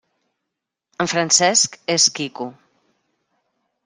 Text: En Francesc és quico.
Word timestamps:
En 1.05 1.09
Francesc 1.11 1.77
és 1.97 2.07
quico. 2.21 2.47